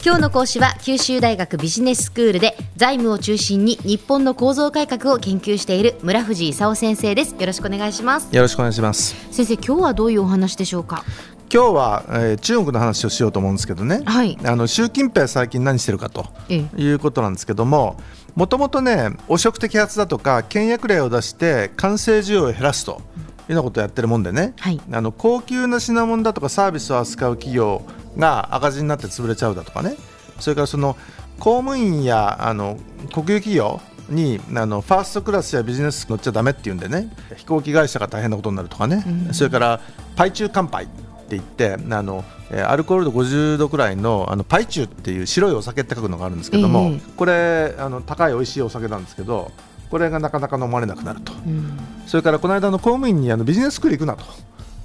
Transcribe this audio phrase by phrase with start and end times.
[0.00, 7.34] 今日の講師は九州大学ビジネススクールで財務を中心に日本の構造改革を研究している村藤勲先生です。
[7.34, 8.34] よろしくお願いします。
[8.34, 9.16] よろしくお願いします。
[9.32, 11.04] 先生今日はどういうお話でしょうか？
[11.52, 17.96] 今日は、えー、中国の話をしようと思うんですけどね、はい、あの習近平最近何してるかということなんですけども
[18.36, 23.02] もともとね汚職摘発だとか倹約令を出して完成需要を減らすというよ
[23.48, 27.82] うなことをやってるもんでね、はい、あの高級な品物だとかサービスを扱う企業
[28.18, 29.96] が赤字になって潰れちゃうだとかね。
[30.38, 30.96] それからその
[31.38, 32.78] 公務員やあの
[33.12, 37.10] 国有企業にあのファーストクラスやビジネス乗っちゃだめっていうんでね。
[37.36, 39.80] 飛行機会社が大変なことになるとかね、うん、それから
[40.16, 42.24] パイ中乾杯って言ってあの
[42.66, 49.52] アルコール度50度くらいのあのパイチューっていう白いお酒って書くのがあるんですけども、えー、これあの高い美味しいお酒なんですけど
[49.90, 54.24] これがなかなか飲まれなくなると、うん、それからこの間の公務員にあのビジネススクール行くなと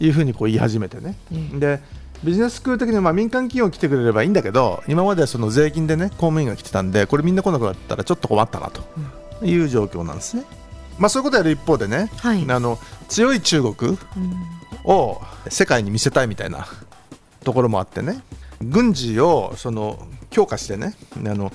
[0.00, 1.80] いうふうにこう言い始めてね、えー、で
[2.24, 8.82] ビジネススクール的にまあ民間企業来てくれればいいんだけど今まではその税金でね公務員が来てたんでこれみんな来なくなったらちょっと困ったなと
[9.44, 10.44] いう状況なんですね。
[10.98, 13.98] まあ、そういうことやる一方でね、はい、あの強い中国
[14.84, 16.66] を世界に見せたいみたいな
[17.44, 18.22] ところもあってね
[18.60, 20.94] 軍事をその強化してね
[21.26, 21.52] あの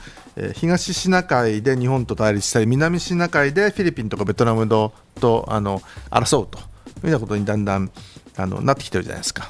[0.53, 6.69] 東シナ海で日本と対立したり南シナ海でフィリピンとかベトナムとあの争うというよ
[7.03, 7.91] うなことにだんだん
[8.35, 9.49] あのなってきてるじゃないですか。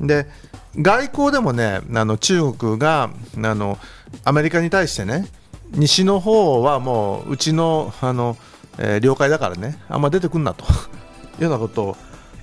[0.00, 0.26] で
[0.78, 3.78] 外交でもねあの中国があの
[4.24, 5.26] アメリカに対してね
[5.72, 8.36] 西の方はもううちのあの、
[8.78, 10.68] えー、領海だからねあんま出てくんなとい
[11.40, 11.96] う ようなことを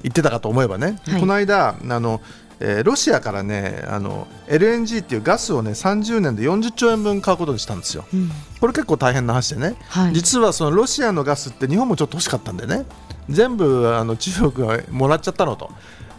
[0.03, 2.21] 言ってたかと思えばね、はい、この間あの、
[2.59, 12.85] えー、ロシアからねあの LNG っていうガスをね30年で40兆円分買うことにしたんですよ、うん、これ結構大変な話でね、はい、実はそのロシアのガスって日本もちょっと欲しかったんでね。
[13.29, 15.71] 全部あの中国がもらっちゃったのと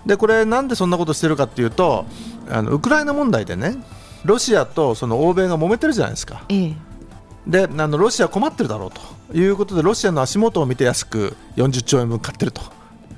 [0.07, 2.07] でこれなんでそんなことしてるかっていうと
[2.51, 3.77] あのウクライナ問題でね
[4.25, 6.45] ロシアとその欧米が揉めてるじゃないですか。
[6.49, 6.77] ええ
[7.47, 12.63] であのロシア困ってるだろうということでロシアの足元を見て安く40兆円分買ってると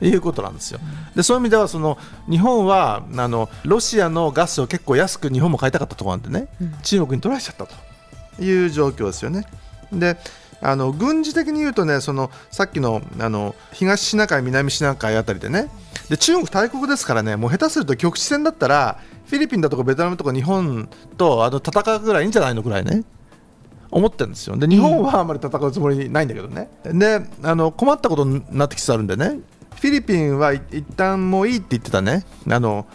[0.01, 0.81] いうことなんですよ。
[1.15, 1.99] でそういう意味ではその
[2.29, 6.49] 日本はあのロシアのガスを結構安く日本も買いたかったところなんでね、
[6.83, 9.47] 中国に取られちゃったという状況ですよね。
[9.93, 10.17] で
[10.63, 15.69] あの軍事的に言うとねそのさっきのあの東シナ海南シナ海あたりでね
[16.09, 23.05] で中国大国ですからねもう下手すると局地戦だったらフィリピンだとかベトナムとか日本とあの戦うぐらいいいんじゃないのぐらいね
[23.91, 24.57] 思ってるんですよ。
[24.57, 29.39] で日本はあまり戦うつもりないんだけどね、であの困ったことになってきつつあるんでね
[29.77, 32.25] フィリピンは一旦もういいって言ってたね。
[32.51, 32.87] あの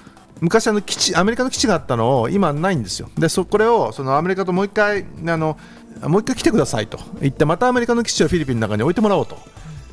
[0.41, 3.09] 昔あの基地アメリカの基地があったのを今ないんですよ。
[3.17, 5.57] でそこれをそのアメリカともう一回あの
[6.01, 9.37] もう一回来てくださいと言ってまたアメリカの基地をフィリピンの中に置いてもらおうと。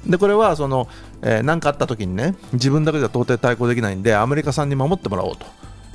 [0.07, 0.89] でこれはその
[1.21, 5.47] 何、えー、かあった時にね自分だけでは到底対抗できないんでアメリカさんに守ってもらおうと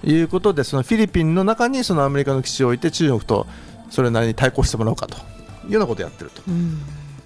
[0.07, 3.47] いうことでそのフィリピンの中にそのアメリカの基地を置いて中国と
[3.89, 5.17] それなりに対抗してもらおうかと
[5.65, 6.41] いうようなことをやってると。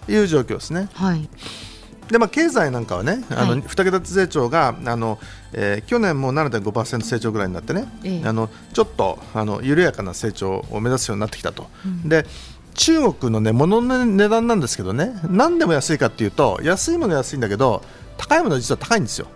[0.07, 0.89] いう状況ですね。
[0.93, 1.27] はい。
[2.09, 5.17] でまあ、経済なんかはね、あの2桁成長があの、
[5.53, 11.67] えー、去年も7.5%成長ぐらいになってね、ええ、あのちょっとあの緩やかな成長を目指すようになってきたと。
[11.83, 12.27] うん、で
[12.75, 15.13] 中国の、ね、物の値段なんですけどね。
[15.29, 17.81] 何でも安いかっていうと安いものは安いんだけど
[18.17, 19.27] 高いものは実は高いんですよ。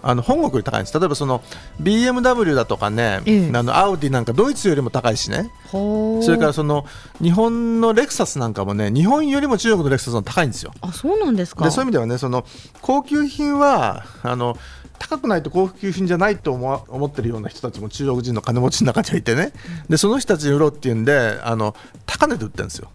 [0.00, 0.98] あの本国より高いんです。
[0.98, 1.42] 例えばその
[1.82, 5.50] BMW だとかね、ええ、あのアウディなんかドイツよりも高いしね。
[5.70, 6.86] それからその
[7.20, 10.72] 日本のレクサスなんかもね日本よりも中国のレクサスの高いんですよ。
[10.80, 11.64] あそうなんですか。
[11.64, 12.44] でそういう意味ではねその
[12.80, 14.56] 高級品はあの
[14.98, 19.52] 高くないと高級品じゃないと思思ってるような人たちも中国人の金持ちの中にはいてね、
[19.88, 21.74] でその人たちに売ろうっていうんであの
[22.18, 22.90] 高値で売ってるんですよ。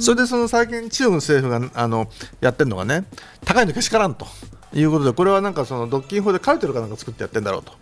[0.00, 2.08] それでその最近中国の政府があの
[2.40, 3.04] やってるのがね
[3.44, 4.26] 高いのけしからんと
[4.74, 7.72] いうことでこれはなんかその独禁法でカルテルかなんか作ってやってるんだろうと。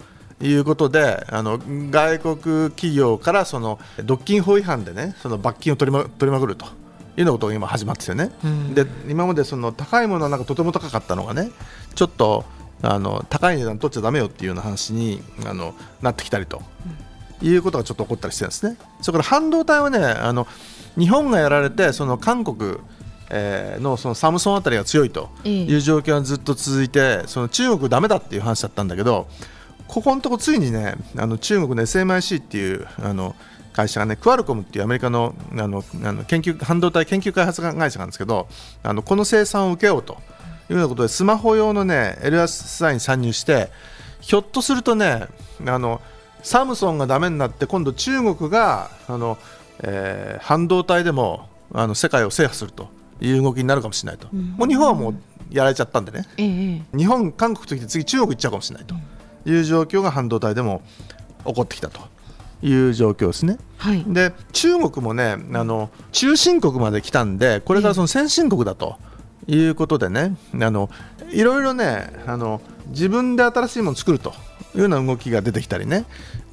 [0.42, 6.74] いうことであの外国企業からその独禁法違反でねその罰金を取りま取りまくるというよ
[7.18, 11.50] うなことが今始まっててね、うん、で今までその高いものはなんかとても高かったのがね
[11.94, 12.44] ちょっと
[12.82, 16.96] あの高い値段取っちゃだめよっていうような話にあのなってきたりと、うん、
[17.42, 18.76] いうことがちょっと起こったりしてるんですね。
[19.00, 20.46] それから半導体はねあの
[20.98, 22.78] 日本がやられてその韓国
[23.30, 29.26] えー、のそのサムソンあたりが強いという状況がずっと続いて、その中国だめだっていう話だったんだけど
[29.88, 33.34] ここのところついにねあの中国の SMIC っていうあの
[33.72, 38.48] 会社がねクアルコムっていうアメリカのあのあの研究半導体研究開発会社なんですけど
[38.82, 40.14] あのこの生産を受けようと
[40.70, 43.70] いうようなことでスマホ用のね LSI に参入して
[44.20, 45.26] ひょっとするとね
[45.66, 46.00] あの
[46.44, 49.38] サムソンがだめになって今度中国があの、
[49.82, 52.88] えー、半導体でもあの世界を制覇すると
[53.20, 55.14] いう動きになるかもしれないと、うん、もう日本はもう
[55.50, 58.94] やられちゃったんでね、ええ、日本、韓国ときて次中国行っちゃうかもしれないと。
[59.46, 60.82] いう状況が半導体でも
[61.46, 62.00] 起こってきたと
[62.62, 63.58] いう状況ですね。
[63.76, 68.96] はい、で中国もねあの中心国まで来たんでこれからその先進国だと
[69.46, 70.88] いうことでね、あの
[71.30, 74.32] いろいろねあの自分で新しいものを作ると
[74.74, 76.04] いうような動きが出てきたりね。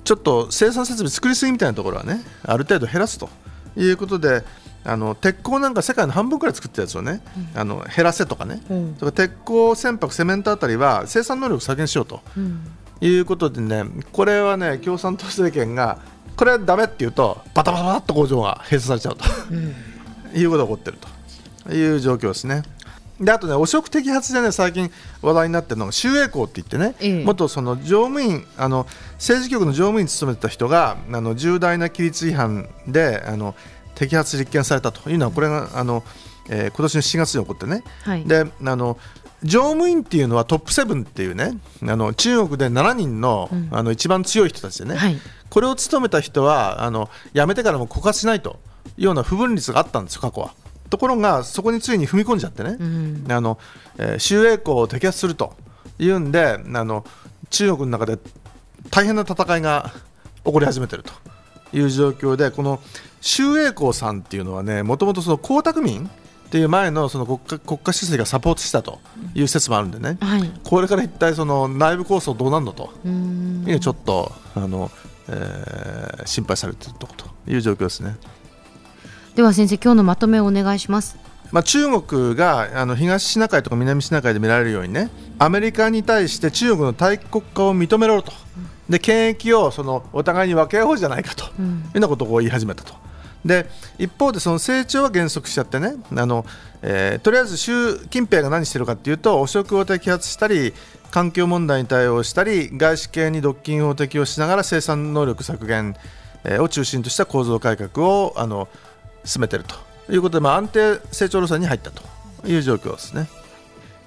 [0.03, 3.29] ちょっと生産設備作りすぎみたいなところはねある程度減らすと
[3.77, 4.43] いうことで
[4.83, 7.21] あの鉄鋼なんか世界の半分くらい作ったやつをね、
[7.53, 12.61] うん、あの減らせとかね、うん、とか鉄鋼、船舶、セメントあたりは生産能力削減しようと、うん、
[12.99, 15.99] いうことでねこれはね共産党政権が
[16.35, 19.17] これはだめって言うとバタバタバタっと工場が閉鎖されちゃう
[20.33, 20.99] と、いうことが起こっている
[21.67, 22.63] という状況ですね。
[23.21, 24.91] であとね汚職摘発でね最近
[25.21, 33.55] 話題になってるのが周栄光って言ってね、ええ、元その乗務員あの政治局の乗務員に務めてた人があの重大な規律違反であの
[33.95, 36.03] 摘発立件されたというのはこれがあの、
[36.49, 38.97] えー、今年の7月に起こってね、はい、であの
[39.43, 45.17] 乗務員っていうのはトップ7っていうねあの中国で7人のうん、あの一番強い人たちでね、はい、
[45.49, 48.59] これを務めた人はあの辞めてからも告発しないと
[48.97, 50.53] いうような不分率があったんですよ過去は。
[50.91, 53.57] ところがそこについに踏み込んじゃってね、うん、あの
[53.97, 55.55] えー、周栄光を摘発すると
[55.99, 57.05] いうんであの
[57.49, 58.17] 中国の中で
[58.89, 59.91] 大変な戦いが
[60.43, 61.13] 起こり始めていると
[61.73, 62.79] いう状況でこの
[63.21, 66.09] 周栄光さんっていうのはねもともと江沢民っ
[66.49, 68.99] ていう前のその国家国家主席がサポートしたと
[69.35, 72.91] いう説もあるんでね、はい、これから一体その内部構想どうなるのと
[73.69, 74.91] いうちょっとあの、
[75.29, 77.07] えー、心配されていると
[77.47, 78.17] いう状況ですね。
[79.35, 81.17] では先生今日のまとめをお願いします。
[81.51, 88.31] まあ、中国があの東シナ海とか南シナ海で見られるようにねアメリカに対して中国の大国化を認めろと、
[88.89, 92.93] で権益をそのお互いに分け合おうじゃないかというようなことを言い始めたと。
[93.45, 93.67] で
[93.97, 96.45] 一方でその成長は減速しちゃってねあの、
[96.81, 100.73] えー、とりあえず習近平が何してるかというと汚職を摘発したり
[101.09, 105.95] 環境問題に対応したり外資系に独禁を適用しながら生産能力削減
[106.59, 108.67] を中心とした構造改革をあの
[109.25, 109.75] 進めていると
[110.11, 112.03] いうことで、まあ、安定成長路線に入ったと
[112.47, 113.27] いう状況ですね。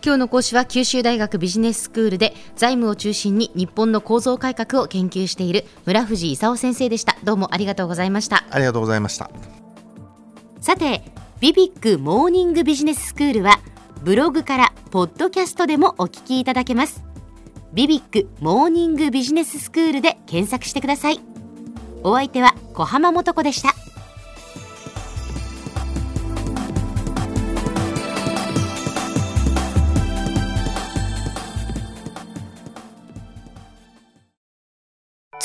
[0.04, 7.16] 今日の講師は九州大学ビジネススクールで財務を中心に日本の構造改革を研究している村藤勲先生でした。
[7.24, 8.44] どうもありがとうございました。
[8.50, 9.30] ありがとうございました。
[10.60, 11.02] さて
[11.40, 13.60] ビビックモーニングビジネススクールは
[14.02, 17.02] ブログからポッドキャストでもお聞きいただけます。
[17.72, 21.20] ビビックモーニングビジネススクールで検索してください。
[22.02, 23.73] お相手は小浜もとこでした